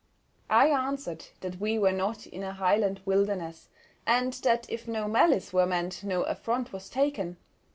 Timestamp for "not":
1.91-2.25